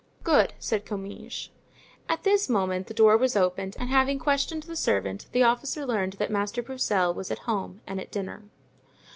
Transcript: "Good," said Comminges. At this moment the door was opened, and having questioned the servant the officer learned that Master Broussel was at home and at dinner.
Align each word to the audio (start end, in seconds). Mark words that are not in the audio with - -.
"Good," 0.23 0.55
said 0.57 0.83
Comminges. 0.83 1.49
At 2.09 2.23
this 2.23 2.49
moment 2.49 2.87
the 2.87 2.93
door 2.95 3.17
was 3.17 3.35
opened, 3.35 3.75
and 3.79 3.89
having 3.91 4.17
questioned 4.17 4.63
the 4.63 4.75
servant 4.75 5.27
the 5.31 5.43
officer 5.43 5.85
learned 5.85 6.13
that 6.13 6.31
Master 6.31 6.63
Broussel 6.63 7.13
was 7.13 7.29
at 7.29 7.45
home 7.47 7.81
and 7.85 8.01
at 8.01 8.09
dinner. 8.11 8.41